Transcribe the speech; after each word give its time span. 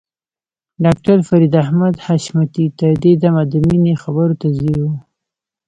ډاکټر 0.83 1.17
فريد 1.29 1.53
احمد 1.63 1.95
حشمتي 2.05 2.65
تر 2.79 2.91
دې 3.03 3.13
دمه 3.23 3.43
د 3.51 3.53
مينې 3.67 3.93
خبرو 4.03 4.35
ته 4.41 4.47
ځير 4.57 4.79
و. 4.85 4.91